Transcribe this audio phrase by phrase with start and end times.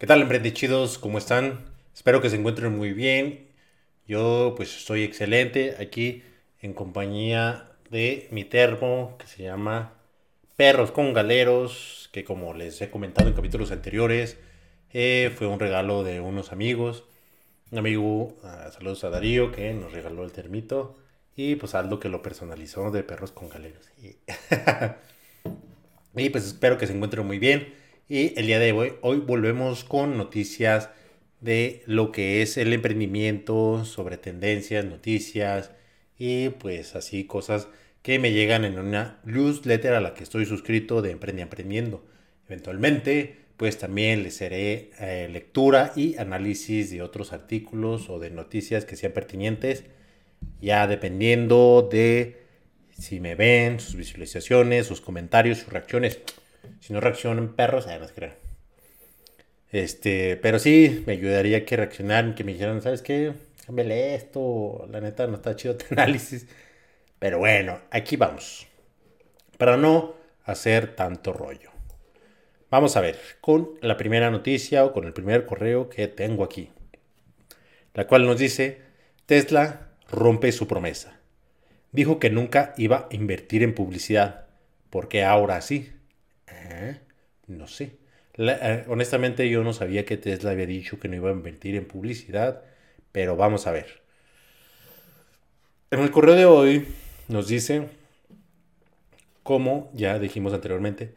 [0.00, 0.96] ¿Qué tal, emprendichidos?
[0.96, 1.60] ¿Cómo están?
[1.94, 3.48] Espero que se encuentren muy bien.
[4.06, 6.22] Yo pues estoy excelente aquí
[6.62, 9.92] en compañía de mi termo que se llama
[10.56, 14.38] Perros con Galeros, que como les he comentado en capítulos anteriores,
[14.90, 17.04] eh, fue un regalo de unos amigos.
[17.70, 20.96] Un amigo, uh, saludos a Darío, que nos regaló el termito.
[21.36, 23.90] Y pues Aldo que lo personalizó de Perros con Galeros.
[23.98, 24.16] Y
[26.30, 27.79] pues espero que se encuentren muy bien.
[28.10, 30.90] Y el día de hoy, hoy volvemos con noticias
[31.40, 35.70] de lo que es el emprendimiento, sobre tendencias, noticias
[36.18, 37.68] y pues así cosas
[38.02, 42.04] que me llegan en una newsletter a la que estoy suscrito de Emprende Aprendiendo.
[42.48, 48.84] Eventualmente, pues también les haré eh, lectura y análisis de otros artículos o de noticias
[48.84, 49.84] que sean pertinentes,
[50.60, 52.40] ya dependiendo de
[52.90, 56.18] si me ven, sus visualizaciones, sus comentarios, sus reacciones.
[56.80, 58.32] Si no reaccionan perros, además creo.
[59.70, 63.32] Este, pero sí, me ayudaría que reaccionaran, que me dijeran, ¿sabes qué?
[63.66, 66.46] Cámbiale esto, la neta no está chido tu análisis.
[67.18, 68.66] Pero bueno, aquí vamos.
[69.58, 70.14] Para no
[70.44, 71.70] hacer tanto rollo.
[72.70, 76.70] Vamos a ver con la primera noticia o con el primer correo que tengo aquí.
[77.94, 78.80] La cual nos dice,
[79.26, 81.18] Tesla rompe su promesa.
[81.92, 84.46] Dijo que nunca iba a invertir en publicidad.
[84.88, 85.92] ¿Por qué ahora sí?
[86.52, 87.00] ¿Eh?
[87.46, 87.98] No sé.
[88.36, 91.86] Eh, honestamente yo no sabía que Tesla había dicho que no iba a invertir en
[91.86, 92.62] publicidad,
[93.12, 94.02] pero vamos a ver.
[95.90, 96.86] En el correo de hoy
[97.28, 97.88] nos dice,
[99.42, 101.14] como ya dijimos anteriormente,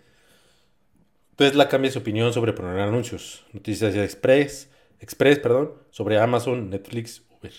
[1.36, 3.46] Tesla cambia su opinión sobre poner anuncios.
[3.54, 7.54] Noticias Express, Express, perdón, sobre Amazon, Netflix, Uber.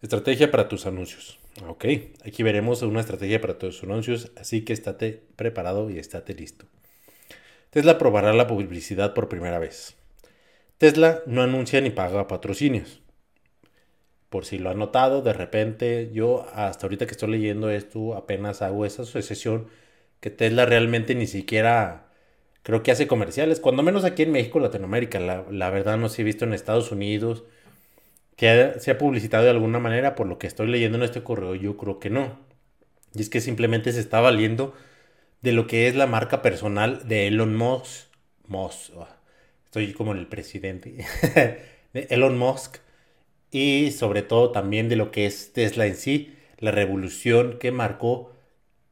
[0.00, 1.38] Estrategia para tus anuncios.
[1.66, 1.84] Ok,
[2.24, 6.66] aquí veremos una estrategia para tus anuncios, así que estate preparado y estate listo.
[7.78, 9.94] Tesla probará la publicidad por primera vez.
[10.78, 13.02] Tesla no anuncia ni paga patrocinios.
[14.30, 18.62] Por si lo han notado, de repente yo hasta ahorita que estoy leyendo esto apenas
[18.62, 19.68] hago esa asociación
[20.18, 22.08] que Tesla realmente ni siquiera
[22.64, 25.20] creo que hace comerciales, cuando menos aquí en México, Latinoamérica.
[25.20, 27.44] La, verdad no se he visto en Estados Unidos
[28.34, 31.54] que se ha publicitado de alguna manera, por lo que estoy leyendo en este correo,
[31.54, 32.40] yo creo que no.
[33.14, 34.74] Y es que simplemente se está valiendo
[35.42, 38.08] de lo que es la marca personal de Elon Musk.
[38.46, 39.08] Musk oh,
[39.64, 40.96] estoy como el presidente.
[41.92, 42.78] de Elon Musk.
[43.50, 46.34] Y sobre todo también de lo que es Tesla en sí.
[46.58, 48.32] La revolución que marcó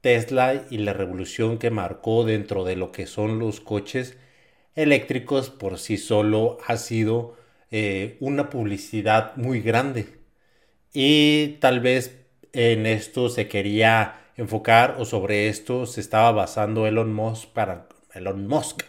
[0.00, 4.16] Tesla y la revolución que marcó dentro de lo que son los coches
[4.76, 7.36] eléctricos por sí solo ha sido
[7.70, 10.06] eh, una publicidad muy grande.
[10.92, 12.18] Y tal vez
[12.52, 18.46] en esto se quería enfocar o sobre esto se estaba basando Elon Musk para Elon
[18.46, 18.82] Musk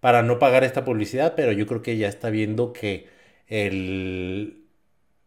[0.00, 3.08] para no pagar esta publicidad, pero yo creo que ya está viendo que
[3.48, 4.64] el,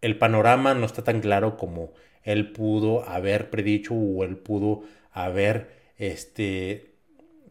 [0.02, 1.94] el panorama no está tan claro como
[2.24, 6.94] él pudo haber predicho o él pudo haber este,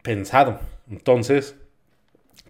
[0.02, 0.60] pensado.
[0.90, 1.54] Entonces,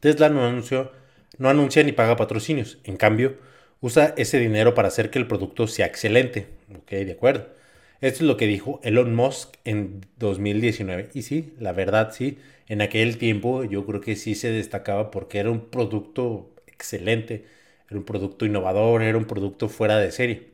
[0.01, 0.93] Tesla no, anunció,
[1.39, 2.79] no anuncia ni paga patrocinios.
[2.85, 3.37] En cambio,
[3.81, 6.47] usa ese dinero para hacer que el producto sea excelente.
[6.75, 7.49] Ok, de acuerdo.
[8.03, 11.11] Esto es lo que dijo Elon Musk en 2019.
[11.15, 12.37] Y sí, la verdad sí,
[12.67, 17.45] en aquel tiempo yo creo que sí se destacaba porque era un producto excelente,
[17.89, 20.49] era un producto innovador, era un producto fuera de serie.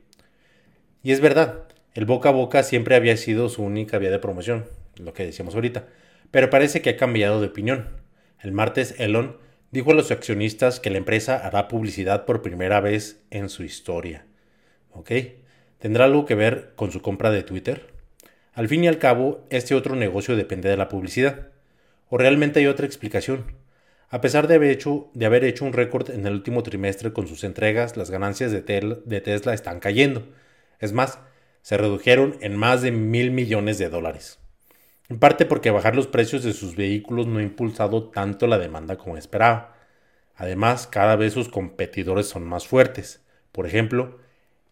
[1.03, 1.65] Y es verdad,
[1.95, 4.67] el boca a boca siempre había sido su única vía de promoción,
[4.99, 5.87] lo que decíamos ahorita,
[6.31, 7.89] pero parece que ha cambiado de opinión.
[8.43, 9.39] El martes Elon
[9.71, 14.27] dijo a los accionistas que la empresa hará publicidad por primera vez en su historia.
[14.93, 15.13] ¿Ok?
[15.79, 17.93] ¿Tendrá algo que ver con su compra de Twitter?
[18.53, 21.49] Al fin y al cabo, este otro negocio depende de la publicidad.
[22.09, 23.45] ¿O realmente hay otra explicación?
[24.11, 27.29] A pesar de haber hecho, de haber hecho un récord en el último trimestre con
[27.29, 28.63] sus entregas, las ganancias de,
[29.05, 30.27] de Tesla están cayendo.
[30.81, 31.21] Es más,
[31.63, 34.41] se redujeron en más de mil millones de dólares.
[35.09, 38.97] En parte porque bajar los precios de sus vehículos no ha impulsado tanto la demanda
[38.97, 39.77] como esperaba.
[40.35, 43.23] Además, cada vez sus competidores son más fuertes.
[43.53, 44.19] Por ejemplo,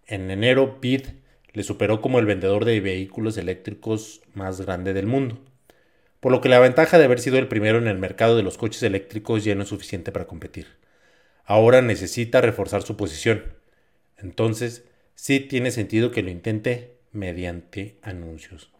[0.06, 1.06] en enero, BID
[1.52, 5.38] le superó como el vendedor de vehículos eléctricos más grande del mundo.
[6.20, 8.58] por lo que la ventaja de haber sido el primero en el mercado de los
[8.58, 10.66] coches eléctricos ya no es suficiente para competir.
[11.44, 13.44] Ahora necesita reforzar su posición.
[14.18, 18.70] Entonces, sí tiene sentido que lo intente mediante anuncios.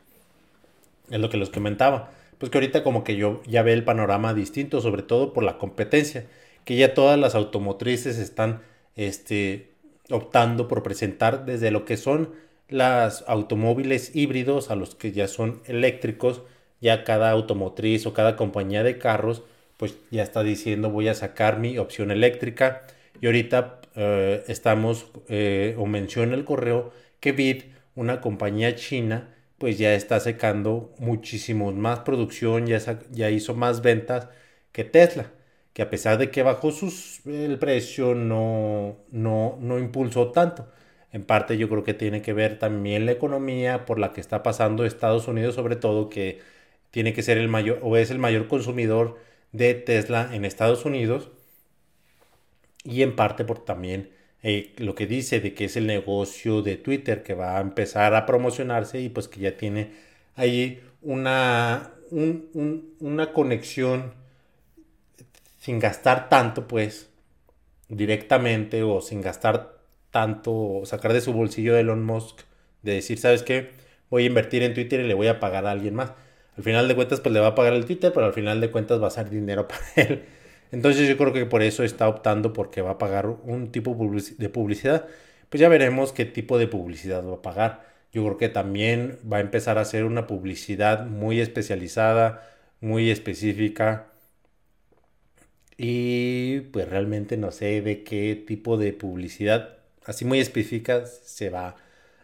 [1.11, 2.11] Es lo que les comentaba.
[2.38, 5.58] Pues que ahorita como que yo ya ve el panorama distinto, sobre todo por la
[5.58, 6.26] competencia,
[6.64, 8.62] que ya todas las automotrices están
[8.96, 9.70] este,
[10.11, 12.31] optando por presentar desde lo que son
[12.69, 16.43] las automóviles híbridos a los que ya son eléctricos,
[16.81, 19.43] ya cada automotriz o cada compañía de carros
[19.76, 22.82] pues ya está diciendo voy a sacar mi opción eléctrica
[23.20, 27.64] y ahorita eh, estamos eh, o menciona el correo que BID,
[27.94, 32.79] una compañía china, pues ya está sacando muchísimo más producción, ya,
[33.11, 34.29] ya hizo más ventas
[34.73, 35.31] que Tesla,
[35.76, 40.70] que a pesar de que bajó sus, el precio no, no, no impulsó tanto.
[41.12, 44.43] En parte yo creo que tiene que ver también la economía por la que está
[44.43, 46.40] pasando Estados Unidos, sobre todo que
[46.90, 49.19] tiene que ser el mayor o es el mayor consumidor
[49.52, 51.31] de Tesla en Estados Unidos
[52.82, 54.08] y en parte por también
[54.43, 58.14] eh, lo que dice de que es el negocio de Twitter que va a empezar
[58.14, 59.90] a promocionarse y pues que ya tiene
[60.37, 64.25] ahí una, una conexión
[65.66, 67.10] sin gastar tanto pues
[67.88, 69.78] directamente o sin gastar
[70.12, 72.42] tanto, sacar de su bolsillo de Elon Musk,
[72.82, 73.70] de decir, ¿sabes qué?
[74.08, 76.12] Voy a invertir en Twitter y le voy a pagar a alguien más.
[76.56, 78.70] Al final de cuentas, pues le va a pagar el Twitter, pero al final de
[78.70, 80.22] cuentas va a ser dinero para él.
[80.70, 83.96] Entonces yo creo que por eso está optando porque va a pagar un tipo
[84.38, 85.08] de publicidad.
[85.48, 87.86] Pues ya veremos qué tipo de publicidad va a pagar.
[88.12, 92.48] Yo creo que también va a empezar a hacer una publicidad muy especializada,
[92.80, 94.12] muy específica.
[95.78, 101.76] Y pues realmente no sé de qué tipo de publicidad así muy específica se va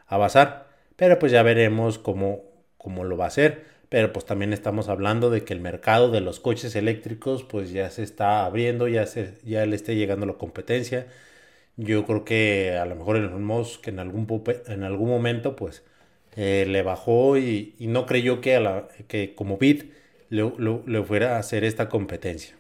[0.07, 0.69] a basar.
[0.97, 2.43] Pero pues ya veremos cómo,
[2.79, 6.23] cómo lo va a hacer pero pues también estamos hablando de que el mercado de
[6.23, 10.33] los coches eléctricos pues ya se está abriendo, ya, se, ya le está llegando la
[10.33, 11.09] competencia.
[11.77, 14.27] Yo creo que a lo mejor Elon Musk en algún,
[14.67, 15.83] en algún momento pues
[16.37, 19.93] eh, le bajó y, no creyó que, a la, que como Bit
[20.31, 22.57] le, fuera a hacer esta competencia.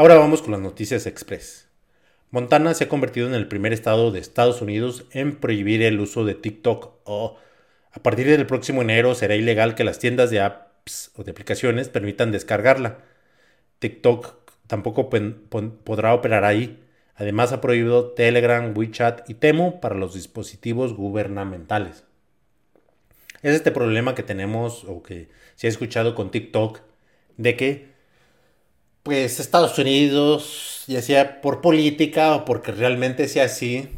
[0.00, 1.68] Ahora vamos con las noticias express.
[2.30, 6.24] Montana se ha convertido en el primer estado de Estados Unidos en prohibir el uso
[6.24, 6.94] de TikTok.
[7.04, 7.36] Oh,
[7.92, 11.90] a partir del próximo enero será ilegal que las tiendas de apps o de aplicaciones
[11.90, 13.00] permitan descargarla.
[13.78, 14.36] TikTok
[14.66, 16.82] tampoco podrá operar ahí.
[17.14, 22.04] Además ha prohibido Telegram, WeChat y Temo para los dispositivos gubernamentales.
[23.42, 26.80] Es este problema que tenemos o que se ha escuchado con TikTok
[27.36, 27.99] de que
[29.02, 33.88] pues Estados Unidos, ya sea por política o porque realmente sea así,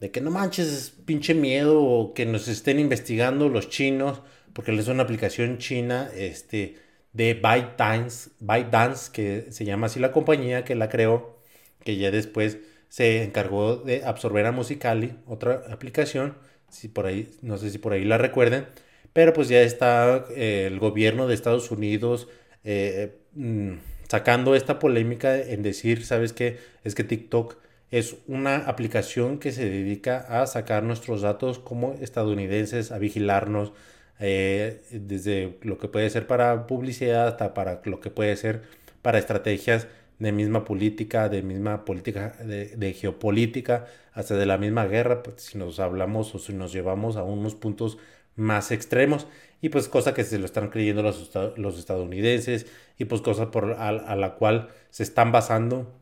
[0.00, 4.22] de que no manches, pinche miedo que nos estén investigando los chinos,
[4.52, 6.76] porque les es una aplicación china este,
[7.12, 11.38] de ByteDance, ByteDance, que se llama así la compañía que la creó,
[11.84, 12.58] que ya después
[12.88, 16.36] se encargó de absorber a Musicali, otra aplicación,
[16.70, 18.66] si por ahí, no sé si por ahí la recuerden,
[19.12, 22.28] pero pues ya está eh, el gobierno de Estados Unidos
[22.64, 23.74] eh, mm,
[24.10, 26.58] sacando esta polémica en decir, ¿sabes qué?
[26.82, 27.54] Es que TikTok
[27.92, 33.72] es una aplicación que se dedica a sacar nuestros datos como estadounidenses, a vigilarnos
[34.18, 38.62] eh, desde lo que puede ser para publicidad hasta para lo que puede ser
[39.00, 39.86] para estrategias
[40.18, 45.56] de misma política, de misma política, de, geopolítica, hasta de la misma guerra, pues, si
[45.56, 47.96] nos hablamos o si nos llevamos a unos puntos
[48.40, 49.26] más extremos.
[49.62, 52.66] Y pues cosa que se lo están creyendo los, los estadounidenses.
[52.98, 56.00] Y pues cosa por, a la cual se están basando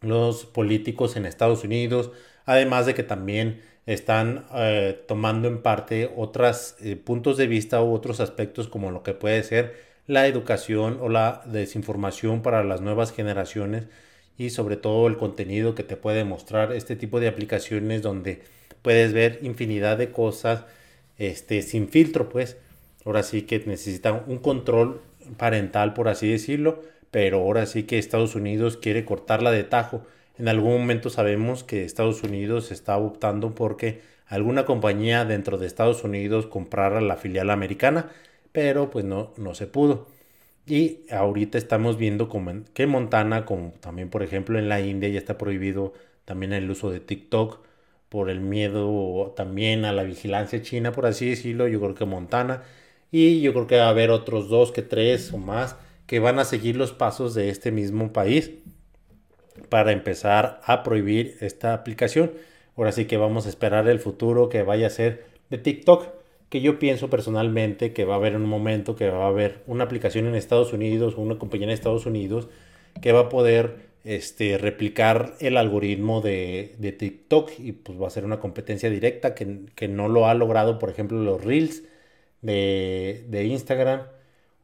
[0.00, 2.10] los políticos en Estados Unidos,
[2.44, 7.92] además de que también están eh, tomando en parte otros eh, puntos de vista u
[7.92, 13.12] otros aspectos como lo que puede ser la educación o la desinformación para las nuevas
[13.12, 13.86] generaciones.
[14.36, 18.42] Y sobre todo el contenido que te puede mostrar este tipo de aplicaciones donde
[18.82, 20.64] puedes ver infinidad de cosas
[21.18, 22.56] este, sin filtro pues
[23.04, 25.02] ahora sí que necesitan un control
[25.36, 30.02] parental por así decirlo pero ahora sí que Estados Unidos quiere cortarla de tajo.
[30.38, 36.04] En algún momento sabemos que Estados Unidos está optando porque alguna compañía dentro de Estados
[36.04, 38.10] Unidos comprara la filial americana,
[38.52, 40.06] pero pues no, no se pudo.
[40.66, 42.28] Y ahorita estamos viendo
[42.74, 45.94] que Montana, como también por ejemplo en la India, ya está prohibido
[46.26, 47.60] también el uso de TikTok
[48.08, 51.68] por el miedo también a la vigilancia china, por así decirlo.
[51.68, 52.62] Yo creo que Montana.
[53.10, 56.38] Y yo creo que va a haber otros dos que tres o más que van
[56.38, 58.50] a seguir los pasos de este mismo país
[59.68, 62.32] para empezar a prohibir esta aplicación.
[62.76, 66.08] Ahora sí que vamos a esperar el futuro que vaya a ser de TikTok.
[66.48, 69.84] que yo pienso personalmente que va a haber un momento que va a haber una
[69.84, 72.48] aplicación en Estados Unidos una compañía en Estados Unidos
[73.02, 78.10] que va a poder este, replicar el algoritmo de, de TikTok y pues va a
[78.10, 81.82] ser una competencia directa que, que, no lo ha logrado, por ejemplo, los Reels
[82.42, 84.02] de, de Instagram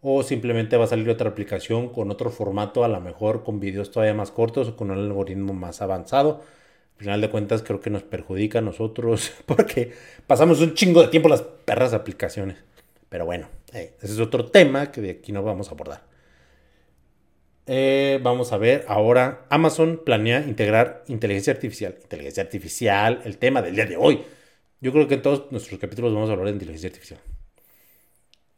[0.00, 3.90] o simplemente va a salir otra aplicación con otro formato, a lo mejor con videos
[3.90, 6.42] todavía más cortos o con un algoritmo más avanzado
[6.96, 9.92] al final de cuentas creo que nos perjudica a nosotros porque
[10.26, 12.58] pasamos un chingo de tiempo las perras aplicaciones.
[13.08, 16.13] Pero bueno, ese es otro tema que de aquí no vamos a abordar.
[17.66, 21.96] Eh, vamos a ver ahora, Amazon planea integrar inteligencia artificial.
[22.02, 24.22] Inteligencia artificial, el tema del día de hoy.
[24.80, 27.20] Yo creo que en todos nuestros capítulos vamos a hablar de inteligencia artificial.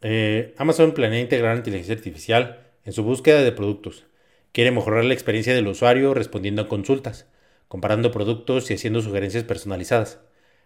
[0.03, 4.07] Eh, Amazon planea integrar inteligencia artificial en su búsqueda de productos.
[4.53, 7.27] Quiere mejorar la experiencia del usuario respondiendo a consultas
[7.69, 10.21] comparando productos y haciendo sugerencias personalizadas.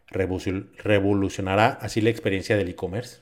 [0.09, 3.19] Revolucionará así la experiencia del e-commerce.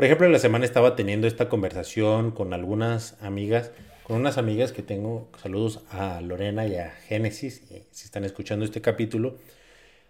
[0.00, 3.70] Por ejemplo, la semana estaba teniendo esta conversación con algunas amigas,
[4.02, 8.80] con unas amigas que tengo, saludos a Lorena y a Génesis, si están escuchando este
[8.80, 9.36] capítulo,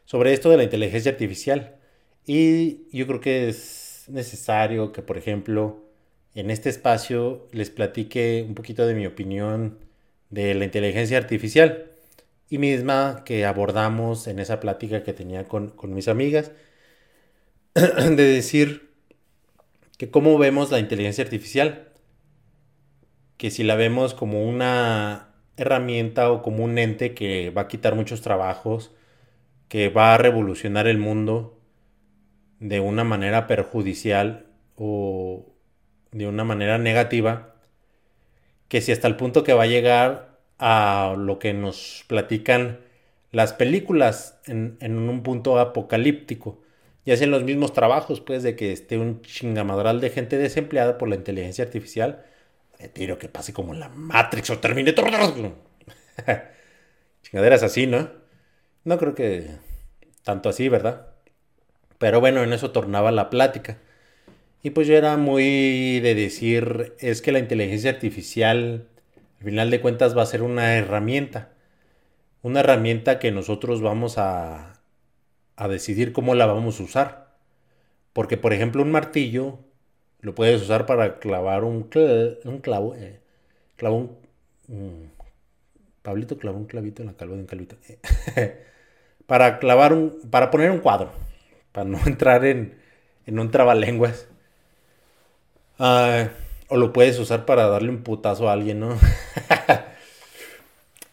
[0.04, 1.75] sobre esto de la inteligencia artificial.
[2.25, 5.82] Y yo creo que es necesario que, por ejemplo,
[6.37, 9.80] en este espacio les platique un poquito de mi opinión
[10.28, 11.90] de la inteligencia artificial
[12.49, 16.52] y misma que abordamos en esa plática que tenía con, mis amigas,
[17.75, 18.89] de decir
[20.00, 21.90] que cómo vemos la inteligencia artificial,
[23.37, 27.95] que si la vemos como una herramienta o como un ente que va a quitar
[27.97, 28.92] muchos trabajos,
[29.69, 31.61] que va a revolucionar el mundo
[32.61, 35.45] de una manera perjudicial o
[36.12, 37.57] de una manera negativa,
[38.69, 42.80] que si hasta el punto que va a llegar a lo que nos platican
[43.33, 46.60] las películas en, un punto apocalíptico.
[47.04, 51.09] Y hacen los mismos trabajos, pues, de que esté un chingamadral de gente desempleada por
[51.09, 52.25] la inteligencia artificial.
[52.92, 55.11] Tiro que pase como la Matrix o Terminator.
[57.23, 58.11] Chingaderas así, ¿no?
[58.85, 59.49] No creo que
[60.25, 61.09] tanto así, ¿verdad?
[61.99, 63.78] Pero bueno, en eso tornaba la plática.
[64.62, 68.88] Y pues yo era muy de decir, es que la inteligencia artificial
[69.38, 71.50] al final de cuentas va a ser una herramienta.
[72.42, 74.79] Una herramienta que nosotros vamos a,
[75.57, 77.30] a decidir cómo la vamos a usar.
[78.12, 79.59] Porque, por ejemplo, un martillo
[80.21, 81.88] lo puedes usar para clavar un,
[82.45, 82.95] un clavo.
[82.95, 83.21] Eh,
[83.83, 85.11] un,
[86.02, 87.76] Pablito clavó un clavito en la calva de un calvito.
[89.26, 90.21] para clavar un.
[90.30, 91.12] Para poner un cuadro.
[91.73, 92.78] Para no entrar en,
[93.26, 94.28] en un trabalenguas.
[95.78, 96.28] Ah.
[96.73, 98.97] O lo puedes usar para darle un putazo a alguien, ¿no?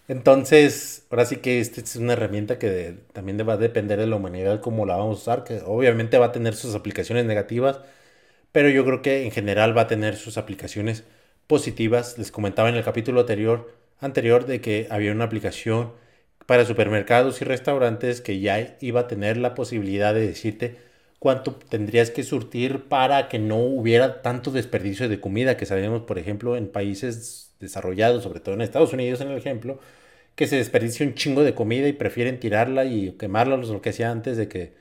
[0.07, 4.15] Entonces, ahora sí que esta es una herramienta que también va a depender de la
[4.15, 7.81] humanidad cómo la vamos a usar, que obviamente va a tener sus aplicaciones negativas,
[8.51, 11.05] pero yo creo que en general va a tener sus aplicaciones
[11.47, 12.17] positivas.
[12.17, 15.93] Les comentaba en el capítulo anterior, anterior de que había una aplicación
[16.45, 20.77] para supermercados y restaurantes que ya iba a tener la posibilidad de decirte
[21.19, 26.19] cuánto tendrías que surtir para que no hubiera tanto desperdicio de comida que sabemos, por
[26.19, 29.79] ejemplo, en países desarrollados, sobre todo en Estados Unidos, en el ejemplo,
[30.35, 34.11] que se desperdicia un chingo de comida y prefieren tirarla y quemarla, lo que hacía
[34.11, 34.73] antes de que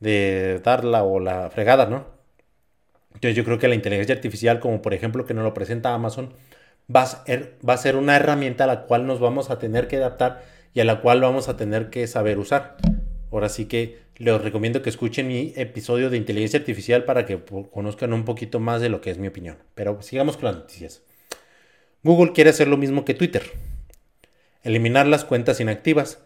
[0.00, 2.06] de darla o la fregada, ¿no?
[3.14, 6.34] Entonces yo creo que la inteligencia artificial, como por ejemplo que nos lo presenta Amazon,
[6.94, 9.88] va a, ser, va a ser una herramienta a la cual nos vamos a tener
[9.88, 10.42] que adaptar
[10.74, 12.76] y a la cual vamos a tener que saber usar.
[13.32, 18.12] Ahora sí que les recomiendo que escuchen mi episodio de inteligencia artificial para que conozcan
[18.12, 19.58] un poquito más de lo que es mi opinión.
[19.74, 21.02] Pero sigamos con las noticias.
[22.04, 23.42] Google quiere hacer lo mismo que Twitter.
[24.62, 26.22] Eliminar las cuentas inactivas.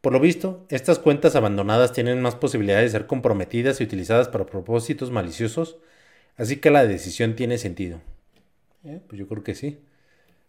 [0.00, 4.44] Por lo visto, estas cuentas abandonadas tienen más posibilidades de ser comprometidas y utilizadas para
[4.44, 5.78] propósitos maliciosos,
[6.36, 8.00] así que la decisión tiene sentido.
[8.84, 9.80] Eh, pues yo creo que sí.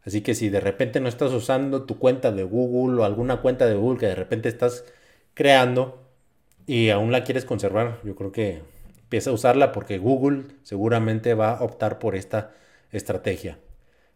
[0.04, 3.66] Así que si de repente no estás usando tu cuenta de Google o alguna cuenta
[3.66, 4.84] de Google que de repente estás
[5.34, 6.04] creando
[6.68, 8.62] y aún la quieres conservar, yo creo que
[9.02, 12.52] empieza a usarla porque Google seguramente va a optar por esta
[12.92, 13.58] estrategia.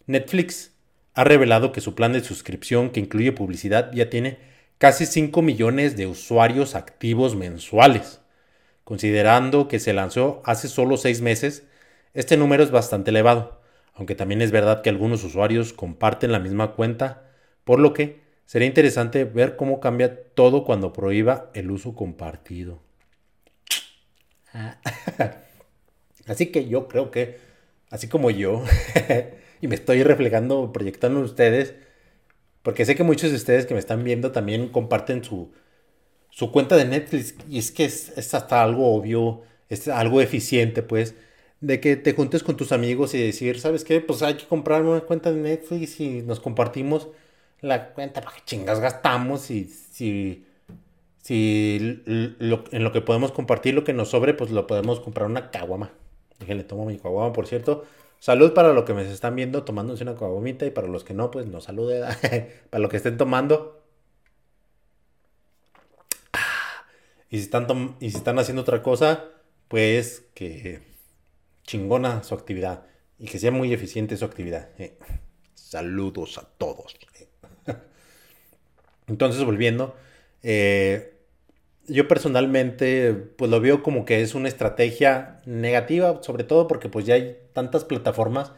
[0.09, 0.73] Netflix
[1.13, 4.39] ha revelado que su plan de suscripción que incluye publicidad ya tiene
[4.77, 8.21] casi 5 millones de usuarios activos mensuales.
[8.83, 11.63] Considerando que se lanzó hace solo 6 meses,
[12.13, 13.61] este número es bastante elevado,
[13.93, 17.23] aunque también es verdad que algunos usuarios comparten la misma cuenta,
[17.63, 22.81] por lo que Sería interesante ver cómo cambia todo cuando prohíba el uso compartido.
[24.51, 24.79] Ah.
[26.25, 27.37] Así que yo creo que,
[27.91, 28.63] así como yo,
[29.61, 31.75] y me estoy reflejando, proyectando en ustedes,
[32.63, 35.51] porque sé que muchos de ustedes que me están viendo también comparten su,
[36.29, 41.15] su cuenta de Netflix, y es que es, hasta algo obvio, es algo eficiente, pues,
[41.61, 44.01] de que te juntes con tus amigos y decir, ¿sabes qué?
[44.01, 47.09] Pues hay que comprar una cuenta de Netflix y nos compartimos
[47.61, 49.51] la cuenta, ¿para qué chingas gastamos?
[49.51, 50.45] Y si,
[51.21, 55.51] si en lo que podemos compartir, lo que nos sobre, pues lo podemos comprar una
[55.51, 55.91] caguama.
[56.39, 57.85] Déjenle, tomo mi caguama, por cierto.
[58.19, 61.31] Salud para los que me están viendo tomándose una caguamita y para los que no,
[61.31, 62.01] pues no salude.
[62.69, 63.81] para los que estén tomando.
[67.29, 69.25] Y si, están y si están haciendo otra cosa,
[69.67, 70.81] pues que
[71.63, 72.85] chingona su actividad
[73.19, 74.69] y que sea muy eficiente su actividad.
[74.79, 74.97] Eh.
[75.53, 76.97] Saludos a todos.
[79.07, 79.95] Entonces, volviendo,
[80.41, 81.19] eh,
[81.87, 87.05] yo personalmente pues lo veo como que es una estrategia negativa, sobre todo porque pues
[87.05, 88.53] ya hay tantas plataformas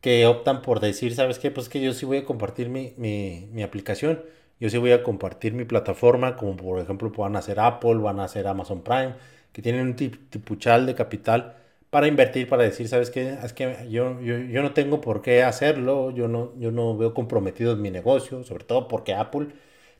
[0.00, 1.50] que optan por decir, ¿sabes qué?
[1.50, 4.22] Pues que yo sí voy a compartir mi, mi, aplicación,
[4.60, 8.20] yo sí voy a compartir mi plataforma, como por ejemplo van a hacer Apple, van
[8.20, 9.14] a hacer Amazon Prime,
[9.52, 11.56] que tienen un tipuchal de capital
[11.90, 13.38] para invertir, para decir, ¿sabes qué?
[13.44, 17.14] Es que yo, yo, yo, no tengo por qué hacerlo, yo no, yo no veo
[17.14, 19.48] comprometido mi negocio, sobre todo porque Apple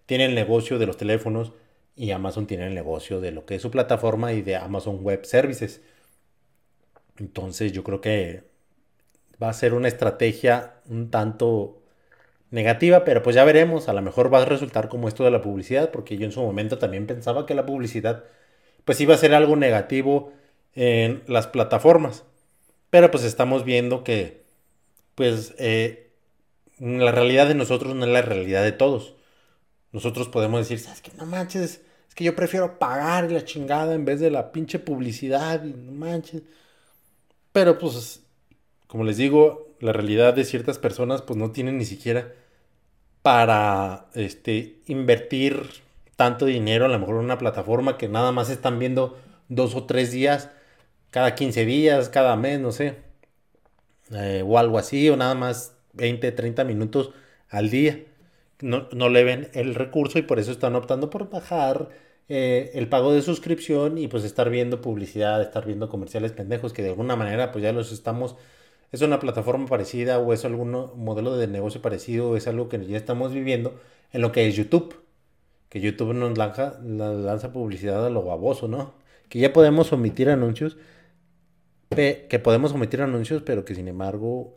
[0.06, 1.52] tiene el negocio de los teléfonos
[1.96, 5.24] y Amazon tiene el negocio de lo que es su plataforma y de Amazon Web
[5.24, 5.82] Services.
[7.18, 8.44] Entonces yo creo que
[9.42, 11.82] va a ser una estrategia un tanto
[12.50, 15.42] negativa, pero pues ya veremos, a lo mejor va a resultar como esto de la
[15.42, 18.24] publicidad, porque yo en su momento también pensaba que la publicidad
[18.84, 20.32] pues iba a ser algo negativo
[20.74, 22.24] en las plataformas.
[22.90, 24.44] Pero pues estamos viendo que
[25.14, 26.10] pues eh,
[26.78, 29.14] la realidad de nosotros no es la realidad de todos
[29.94, 31.12] nosotros podemos decir, ¿sabes qué?
[31.16, 35.64] No manches, es que yo prefiero pagar la chingada en vez de la pinche publicidad
[35.64, 36.42] y no manches.
[37.54, 38.26] Pero pues,
[38.88, 42.32] como les digo, la realidad de ciertas personas pues no tienen ni siquiera
[43.22, 45.62] para este, invertir
[46.16, 49.16] tanto dinero, a lo mejor en una plataforma que nada más están viendo
[49.48, 50.50] dos o tres días,
[51.12, 52.96] cada 15 días, cada mes, no sé,
[54.10, 57.12] eh, o algo así, o nada más 20, 30 minutos
[57.50, 58.04] al día.
[58.62, 61.88] No, le ven el recurso y por eso están optando por bajar
[62.28, 66.82] eh, el pago de suscripción y pues estar viendo publicidad, estar viendo comerciales pendejos que
[66.82, 68.36] de alguna manera pues ya los estamos,
[68.92, 72.84] es una plataforma parecida o es algún modelo de negocio parecido o es algo que
[72.86, 73.78] ya estamos viviendo
[74.12, 75.02] en lo que es YouTube.
[75.68, 78.94] Que YouTube nos lanza, lanza publicidad a lo baboso, ¿no?
[79.28, 80.76] Que ya podemos omitir anuncios,
[81.90, 84.56] que podemos omitir anuncios, pero que sin embargo,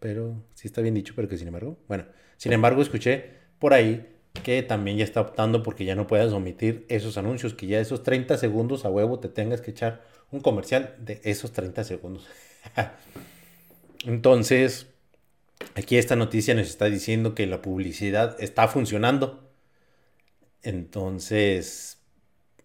[0.00, 3.30] pero, si está bien dicho, pero que sin embargo, bueno, sin embargo, escuché
[3.60, 7.66] por ahí que también ya está optando porque ya no puedes omitir esos anuncios, que
[7.66, 11.84] ya esos 30 segundos a huevo te tengas que echar un comercial de esos 30
[11.84, 12.26] segundos.
[14.04, 14.88] Entonces,
[15.74, 19.48] aquí esta noticia nos está diciendo que la publicidad está funcionando.
[20.62, 21.98] Entonces,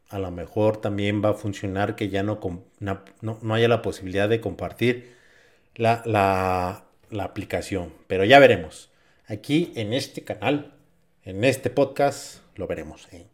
[0.09, 2.39] a lo mejor también va a funcionar que ya no,
[2.79, 5.15] no, haya la posibilidad de compartir
[5.75, 7.93] la, la aplicación.
[8.07, 8.89] Pero ya veremos.
[9.27, 10.73] Aquí en este canal,
[11.29, 13.07] en este podcast, lo veremos.
[13.11, 13.27] ¿eh?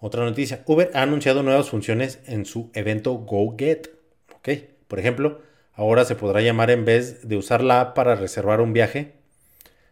[0.00, 3.90] Otra noticia, Uber ha anunciado nuevas funciones en su evento GoGet.
[4.36, 4.48] ¿ok?
[4.88, 5.42] Por ejemplo,
[5.74, 9.12] ahora se podrá llamar en vez de usar la app para reservar un viaje,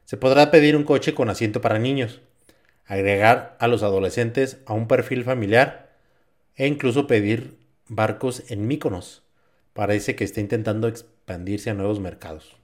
[0.06, 2.22] se podrá pedir un coche con asiento para niños,
[2.86, 5.90] agregar a los adolescentes a un perfil familiar
[6.56, 9.22] e incluso pedir barcos en Míconos.
[9.74, 12.56] Parece que está intentando expandirse a nuevos mercados.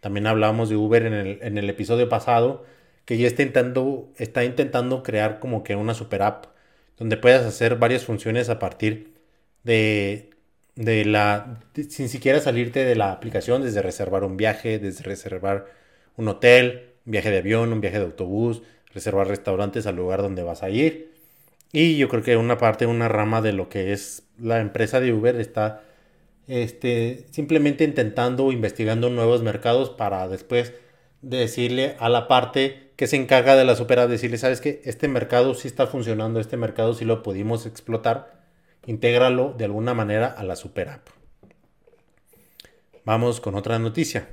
[0.00, 2.64] También hablábamos de Uber en el, episodio pasado,
[3.04, 6.46] que ya está intentando, está intentando crear como que una super app
[6.96, 9.14] donde puedas hacer varias funciones a partir
[9.64, 10.30] de,
[10.76, 15.66] de la, sin siquiera salirte de la aplicación, desde reservar un viaje, desde reservar
[16.16, 18.62] un hotel, un viaje de avión, un viaje de autobús,
[18.92, 21.12] reservar restaurantes al lugar donde vas a ir.
[21.72, 25.12] Y yo creo que una parte, una rama de lo que es la empresa de
[25.12, 25.82] Uber está
[26.46, 30.72] este, simplemente intentando, investigando nuevos mercados para después
[31.22, 35.54] decirle a la parte que se encarga de la super decirle, sabes que este mercado
[35.54, 38.44] sí está funcionando, este mercado sí lo pudimos explotar,
[38.86, 41.08] intégralo de alguna manera a la super app.
[43.04, 44.28] Vamos con otra noticia.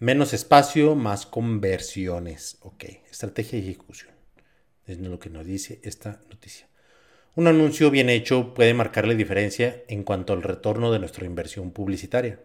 [0.00, 2.58] Menos espacio, más conversiones.
[2.60, 4.12] Ok, estrategia y ejecución.
[4.86, 6.66] Es lo que nos dice esta noticia.
[7.36, 12.40] Un anuncio bien hecho puede marcarle diferencia en cuanto al retorno de nuestra inversión publicitaria.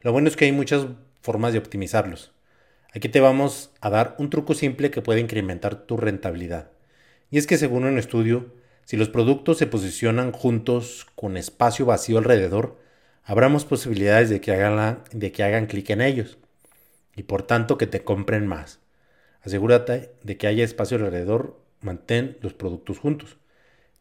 [0.00, 0.86] Lo bueno es que hay muchas
[1.22, 2.32] formas de optimizarlos.
[2.94, 6.70] Aquí te vamos a dar un truco simple que puede incrementar tu rentabilidad.
[7.30, 8.54] Y es que según un estudio,
[8.86, 12.78] si los productos se posicionan juntos con espacio vacío alrededor,
[13.24, 16.38] habrá más posibilidades de que hagan, de que hagan clic en ellos
[17.14, 18.80] y por tanto que te compren más.
[19.42, 23.36] Asegúrate de que haya espacio alrededor, mantén los productos juntos.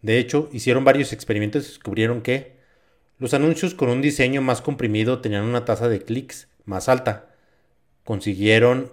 [0.01, 2.55] De hecho, hicieron varios experimentos y descubrieron que
[3.19, 7.26] los anuncios con un diseño más comprimido tenían una tasa de clics más alta.
[8.07, 8.89] Consiguieron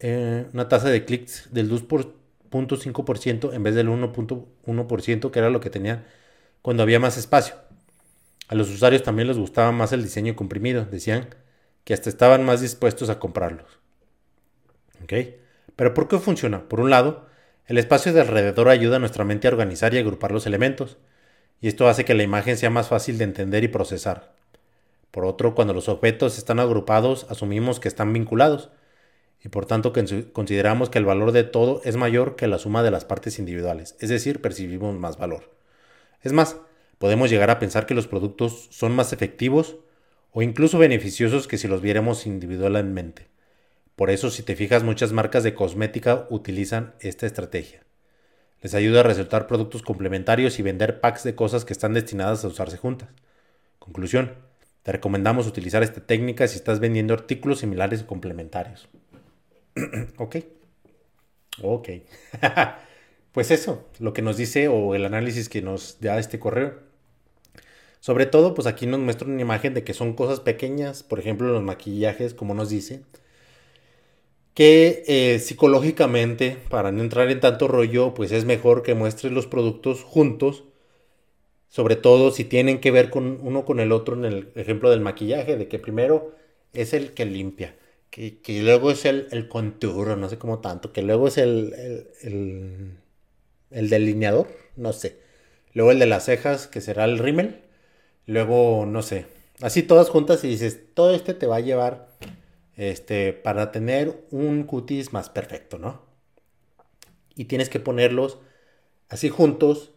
[0.00, 5.68] eh, una tasa de clics del 2.5% en vez del 1.1% que era lo que
[5.68, 6.06] tenían
[6.62, 7.56] cuando había más espacio.
[8.48, 10.86] A los usuarios también les gustaba más el diseño comprimido.
[10.86, 11.28] Decían
[11.84, 13.78] que hasta estaban más dispuestos a comprarlos.
[15.76, 16.66] Pero ¿por qué funciona?
[16.66, 17.26] Por un lado,
[17.66, 20.96] el espacio de alrededor ayuda a nuestra mente a organizar y agrupar los elementos,
[21.60, 24.37] y esto hace que la imagen sea más fácil de entender y procesar.
[25.10, 28.70] Por otro, cuando los objetos están agrupados, asumimos que están vinculados,
[29.42, 29.92] y por tanto
[30.32, 33.96] consideramos que el valor de todo es mayor que la suma de las partes individuales,
[34.00, 35.54] es decir, percibimos más valor.
[36.22, 36.56] Es más,
[36.98, 39.76] podemos llegar a pensar que los productos son más efectivos
[40.32, 43.28] o incluso beneficiosos que si los viéramos individualmente.
[43.94, 47.82] Por eso, si te fijas, muchas marcas de cosmética utilizan esta estrategia.
[48.60, 52.48] Les ayuda a resultar productos complementarios y vender packs de cosas que están destinadas a
[52.48, 53.08] usarse juntas.
[53.78, 54.34] Conclusión,
[54.88, 58.88] te recomendamos utilizar esta técnica si estás vendiendo artículos similares o complementarios.
[60.16, 60.36] ok.
[61.60, 61.88] Ok.
[63.32, 66.78] pues eso, lo que nos dice o el análisis que nos da este correo.
[68.00, 71.48] Sobre todo, pues aquí nos muestra una imagen de que son cosas pequeñas, por ejemplo,
[71.48, 73.02] los maquillajes, como nos dice,
[74.54, 79.46] que eh, psicológicamente, para no entrar en tanto rollo, pues es mejor que muestres los
[79.46, 80.64] productos juntos,
[81.68, 85.00] sobre todo si tienen que ver con uno con el otro, en el ejemplo del
[85.00, 86.34] maquillaje, de que primero
[86.72, 87.76] es el que limpia,
[88.10, 91.74] que, luego es el, el, conturo, no sé cómo tanto, que luego es el,
[92.22, 92.98] el,
[93.70, 95.18] el delineador, no sé,
[95.74, 97.62] luego el de las cejas, que será el rímel,
[98.28, 99.24] Luego, no sé,
[99.62, 102.08] así todas juntas y dices, todo este te va a llevar
[102.76, 106.02] este, para tener un cutis más perfecto, ¿no?
[107.34, 108.36] Y tienes que ponerlos
[109.08, 109.92] así juntos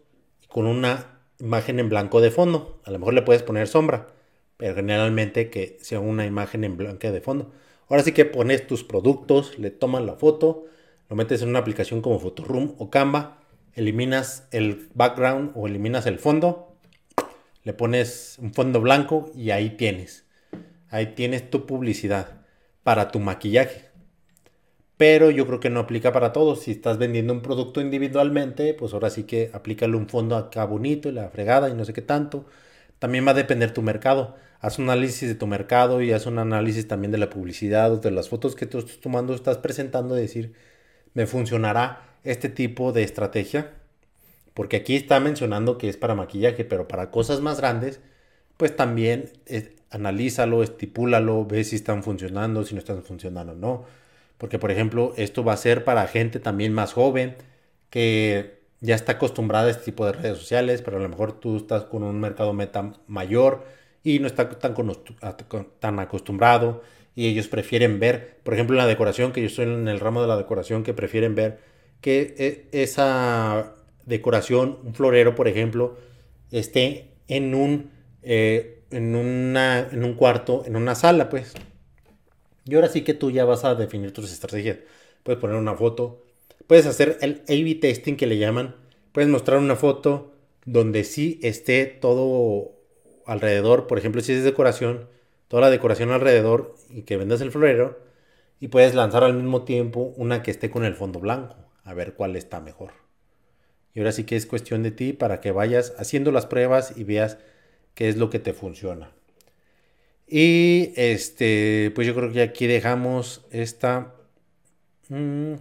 [0.47, 1.10] con una
[1.41, 2.79] imagen en blanco de fondo.
[2.85, 4.07] A lo mejor le puedes poner sombra,
[4.57, 7.51] pero generalmente que sea una imagen en blanco de fondo.
[7.89, 10.65] Ahora sí que pones tus productos, le tomas la foto,
[11.09, 13.39] lo metes en una aplicación como Photoroom o Canva,
[13.73, 16.71] eliminas el background o eliminas el fondo
[17.63, 20.25] le pones un fondo blanco y ahí tienes.
[20.89, 22.41] Ahí tienes tu publicidad
[22.83, 23.90] para tu maquillaje.
[25.01, 26.61] Pero yo creo que no aplica para todos.
[26.61, 31.09] Si estás vendiendo un producto individualmente, pues ahora sí que aplícale un fondo acá bonito
[31.09, 32.45] y la fregada y no sé qué tanto.
[32.99, 34.35] También va a depender tu mercado.
[34.59, 37.97] Haz un análisis de tu mercado y haz un análisis también de la publicidad o
[37.97, 40.53] de las fotos que tú estás tomando, estás presentando, decir,
[41.15, 43.71] ¿me funcionará este tipo de estrategia?
[44.53, 48.01] Porque aquí está mencionando que es para maquillaje, pero para cosas más grandes,
[48.57, 54.00] pues también eh, analízalo, estipúlalo, ve si están funcionando, si no están funcionando o no.
[54.41, 57.35] Porque, por ejemplo, esto va a ser para gente también más joven
[57.91, 61.57] que ya está acostumbrada a este tipo de redes sociales, pero a lo mejor tú
[61.57, 63.63] estás con un mercado meta mayor
[64.03, 64.73] y no está tan,
[65.79, 66.81] tan acostumbrado
[67.15, 70.23] y ellos prefieren ver, por ejemplo, en la decoración, que yo estoy en el ramo
[70.23, 71.59] de la decoración, que prefieren ver
[72.01, 73.75] que eh, esa
[74.07, 75.99] decoración, un florero, por ejemplo,
[76.49, 77.91] esté en un,
[78.23, 81.53] eh, en, una, en un cuarto, en una sala, pues.
[82.65, 84.77] Y ahora sí que tú ya vas a definir tus estrategias.
[85.23, 86.23] Puedes poner una foto,
[86.67, 88.75] puedes hacer el A-B testing que le llaman,
[89.11, 90.33] puedes mostrar una foto
[90.65, 92.71] donde sí esté todo
[93.25, 95.07] alrededor, por ejemplo, si es decoración,
[95.47, 97.99] toda la decoración alrededor y que vendas el florero,
[98.59, 102.13] y puedes lanzar al mismo tiempo una que esté con el fondo blanco, a ver
[102.13, 102.91] cuál está mejor.
[103.93, 107.03] Y ahora sí que es cuestión de ti para que vayas haciendo las pruebas y
[107.03, 107.37] veas
[107.95, 109.11] qué es lo que te funciona.
[110.31, 114.15] Y este, pues yo creo que aquí dejamos esta.
[115.09, 115.55] Mm,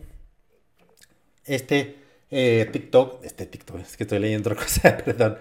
[1.44, 1.96] este
[2.30, 3.24] eh, TikTok.
[3.24, 5.38] Este TikTok, es que estoy leyendo otra cosa, perdón.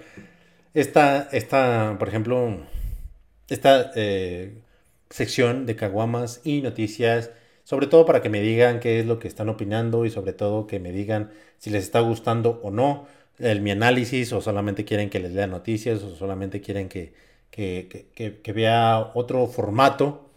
[0.73, 2.57] Esta, esta, por ejemplo,
[3.49, 4.63] esta eh,
[5.11, 7.29] sección de caguamas y noticias
[7.63, 10.65] sobre todo para que me digan qué es lo que están opinando y sobre todo
[10.65, 13.05] que me digan si les está gustando o no
[13.37, 17.13] el, mi análisis o solamente quieren que les lea noticias o solamente quieren que,
[17.51, 20.29] que, vea otro formato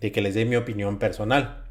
[0.00, 1.64] de que les dé mi opinión personal.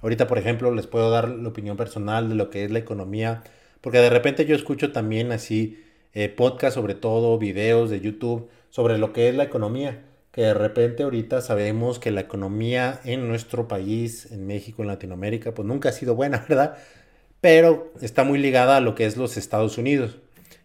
[0.00, 3.42] Ahorita, por ejemplo, les puedo dar la opinión personal de lo que es la economía,
[3.80, 8.98] porque de repente yo escucho también así eh, podcast, sobre todo videos de YouTube, sobre
[8.98, 13.68] lo que es la economía que de repente ahorita sabemos que la economía en nuestro
[13.68, 16.76] país, en México, en Latinoamérica, pues nunca ha sido buena, ¿verdad?
[17.40, 20.16] Pero está muy ligada a lo que es los Estados Unidos.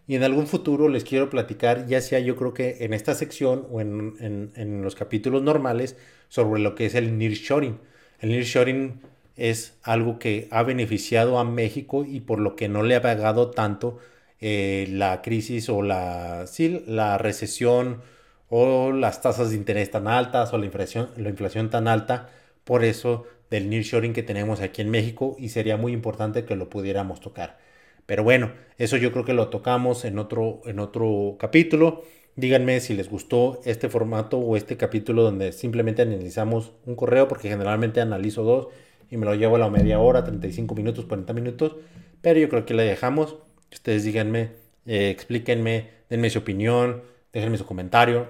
[0.07, 3.67] Y en algún futuro les quiero platicar, ya sea yo creo que en esta sección
[3.69, 5.97] o en, los capítulos normales,
[6.29, 7.77] sobre lo que es el nearshoring.
[8.19, 9.01] El nearshoring
[9.35, 13.51] es algo que ha beneficiado a México y por lo que no le ha pagado
[13.51, 13.99] tanto
[14.39, 18.01] eh, la crisis o la, sí, la recesión
[18.49, 22.29] o las tasas de interés tan altas o la inflación, la inflación tan alta.
[22.63, 26.69] Por eso del nearshoring que tenemos aquí en México y sería muy importante que lo
[26.69, 27.66] pudiéramos tocar.
[28.07, 32.03] Pero bueno, eso yo creo que lo tocamos en otro, en otro capítulo.
[32.35, 37.49] Díganme si les gustó este formato o este capítulo donde simplemente analizamos un correo, porque
[37.49, 38.67] generalmente analizo dos
[39.11, 41.75] y me lo llevo a la media hora, 35 minutos, 40 minutos.
[42.21, 43.37] Pero yo creo que le dejamos.
[43.71, 44.51] Ustedes díganme,
[44.85, 48.27] eh, explíquenme, denme su opinión, déjenme su comentario.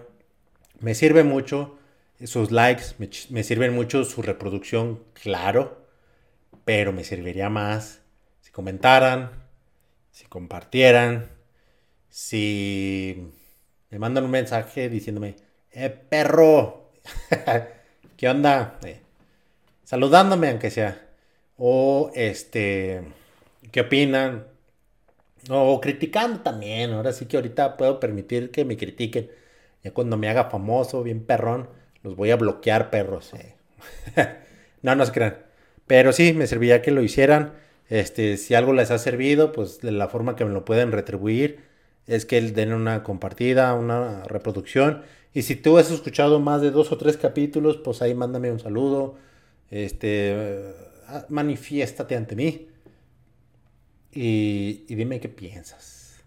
[0.79, 1.77] Me sirve mucho
[2.25, 2.95] sus likes,
[3.29, 5.85] me, sirven mucho su reproducción, claro.
[6.65, 8.01] Pero me serviría más
[8.41, 9.46] si comentaran,
[10.17, 11.30] si compartieran,
[12.10, 13.32] si
[13.91, 15.36] me mandan un mensaje diciéndome,
[15.71, 16.89] ¡eh, perro!
[18.17, 18.80] ¿Qué onda?
[18.84, 18.99] Eh,
[19.84, 21.08] saludándome, aunque sea.
[21.56, 23.03] O, este,
[23.71, 24.47] ¿qué opinan?
[25.49, 26.93] O criticando también.
[26.93, 29.30] Ahora sí que ahorita puedo permitir que me critiquen.
[29.84, 31.69] Ya cuando me haga famoso, bien perrón,
[32.01, 33.36] los voy a bloquear, perros.
[33.36, 33.53] Eh.
[34.82, 35.38] no, no se crean.
[35.86, 37.66] Pero sí, me serviría que lo hicieran.
[37.89, 41.60] Este, si algo les ha servido, pues de la forma que me lo pueden retribuir
[42.06, 45.04] es que den una compartida, una reproducción.
[45.34, 48.60] Y si tú has escuchado más de dos o tres capítulos, pues ahí mándame un
[48.60, 49.15] saludo.
[49.69, 50.73] Este,
[51.08, 52.67] ah, manifiéstate ante mí.
[54.12, 56.23] Y, y dime qué piensas.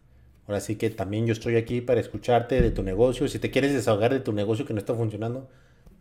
[0.46, 3.26] Ahora sí que también yo estoy aquí para escucharte de tu negocio.
[3.28, 5.48] Si te quieres desahogar de tu negocio que no está funcionando,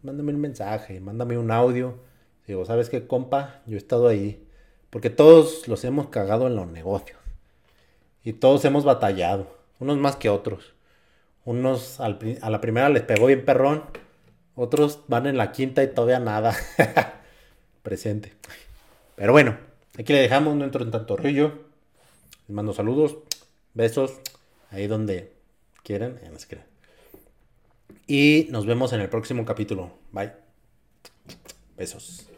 [0.03, 1.99] mándame un mensaje, mándame un audio.
[2.47, 3.61] Digo, ¿sabes qué, compa?
[3.65, 4.43] Yo he estado ahí.
[4.89, 7.19] Porque todos los hemos cagado en los negocios.
[8.23, 10.73] Y todos hemos batallado unos más que otros.
[11.45, 13.83] Unos a la primera les pegó bien perrón,
[14.55, 16.55] otros van en la quinta y todavía nada.
[17.83, 18.33] Presente.
[19.15, 19.57] Pero bueno,
[19.97, 21.53] aquí le dejamos, no entro en tanto rillo.
[22.47, 23.17] Les mando saludos,
[23.73, 24.19] besos,
[24.71, 25.33] ahí donde
[25.83, 26.19] quieran,
[28.05, 29.91] Y nos vemos en el próximo capítulo.
[30.11, 30.33] Bye.
[31.77, 32.28] Besos.